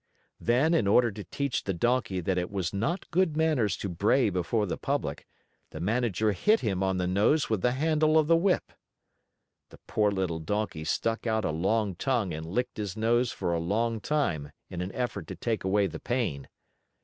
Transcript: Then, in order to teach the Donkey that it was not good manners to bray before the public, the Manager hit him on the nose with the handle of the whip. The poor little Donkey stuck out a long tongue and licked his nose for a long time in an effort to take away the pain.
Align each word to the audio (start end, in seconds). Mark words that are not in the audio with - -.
Then, 0.39 0.73
in 0.73 0.87
order 0.87 1.11
to 1.11 1.23
teach 1.23 1.63
the 1.63 1.75
Donkey 1.75 2.21
that 2.21 2.39
it 2.39 2.49
was 2.49 2.73
not 2.73 3.07
good 3.11 3.37
manners 3.37 3.77
to 3.77 3.87
bray 3.87 4.31
before 4.31 4.65
the 4.65 4.75
public, 4.75 5.27
the 5.69 5.79
Manager 5.79 6.31
hit 6.31 6.61
him 6.61 6.81
on 6.81 6.97
the 6.97 7.05
nose 7.05 7.51
with 7.51 7.61
the 7.61 7.73
handle 7.73 8.17
of 8.17 8.25
the 8.25 8.35
whip. 8.35 8.71
The 9.69 9.77
poor 9.85 10.09
little 10.09 10.39
Donkey 10.39 10.85
stuck 10.85 11.27
out 11.27 11.45
a 11.45 11.51
long 11.51 11.93
tongue 11.93 12.33
and 12.33 12.47
licked 12.47 12.77
his 12.77 12.97
nose 12.97 13.31
for 13.31 13.53
a 13.53 13.59
long 13.59 13.99
time 14.01 14.51
in 14.71 14.81
an 14.81 14.91
effort 14.93 15.27
to 15.27 15.35
take 15.35 15.63
away 15.63 15.85
the 15.85 15.99
pain. 15.99 16.47